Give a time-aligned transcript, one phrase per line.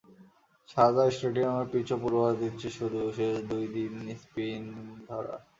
[0.69, 4.63] Sharjah স্টেডিয়ামের পিচও পূর্বাভাস দিচ্ছে শুধু শেষ দুই দিনে স্পিন
[5.07, 5.39] ধরার।